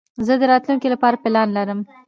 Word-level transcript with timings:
زه 0.25 0.33
د 0.41 0.43
راتلونکي 0.51 0.87
له 0.93 0.97
پاره 1.01 1.17
پلان 1.23 1.47
لرم. 1.57 1.79